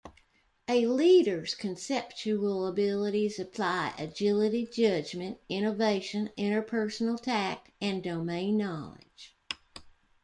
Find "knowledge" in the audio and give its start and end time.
8.57-9.35